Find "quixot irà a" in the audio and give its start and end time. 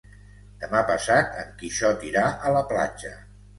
1.61-2.57